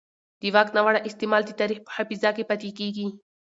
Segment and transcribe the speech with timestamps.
[0.41, 3.07] د واک ناوړه استعمال د تاریخ په حافظه کې پاتې کېږي